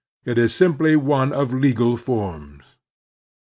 [0.25, 2.63] It is simply one of legal forms.